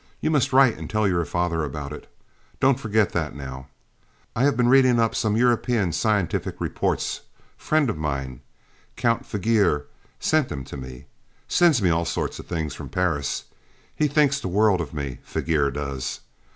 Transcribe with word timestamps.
You 0.19 0.31
must 0.31 0.51
write 0.51 0.79
and 0.79 0.89
tell 0.89 1.07
your 1.07 1.23
father 1.25 1.63
about 1.63 1.93
it 1.93 2.11
don't 2.59 2.79
forget 2.79 3.11
that, 3.11 3.35
now. 3.35 3.67
I 4.35 4.45
have 4.45 4.57
been 4.57 4.67
reading 4.67 4.99
up 4.99 5.13
some 5.13 5.37
European 5.37 5.91
Scientific 5.91 6.59
reports 6.59 7.21
friend 7.55 7.87
of 7.87 7.99
mine, 7.99 8.41
Count 8.95 9.27
Fugier, 9.27 9.85
sent 10.19 10.49
them 10.49 10.63
to 10.63 10.75
me 10.75 11.05
sends 11.47 11.83
me 11.83 11.91
all 11.91 12.05
sorts 12.05 12.39
of 12.39 12.47
things 12.47 12.73
from 12.73 12.89
Paris 12.89 13.43
he 13.95 14.07
thinks 14.07 14.39
the 14.39 14.47
world 14.47 14.81
of 14.81 14.91
me, 14.91 15.19
Fugier 15.21 15.69
does. 15.69 16.21